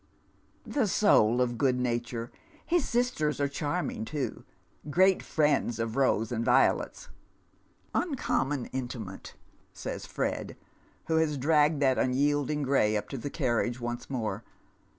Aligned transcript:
"The 0.75 0.87
soul 0.87 1.41
of 1.41 1.59
good 1.59 1.79
nature. 1.79 2.31
His 2.65 2.89
sisters 2.89 3.39
are 3.39 3.47
charming 3.47 4.03
too; 4.03 4.43
great 4.89 5.21
friends 5.21 5.77
of 5.77 5.91
Eose 5.91 6.31
and 6.31 6.43
Violet's'"" 6.43 7.09
Uncommon 8.09 8.65
intimate," 8.73 9.35
saj 9.73 9.93
s 9.97 10.05
Fred, 10.07 10.57
who 11.05 11.17
has 11.17 11.37
dragged 11.37 11.83
that 11.83 11.99
unyielding 11.99 12.63
gray 12.63 12.97
up 12.97 13.09
to 13.09 13.17
tlie 13.19 13.31
carriage 13.31 13.79
once 13.79 14.09
more. 14.09 14.43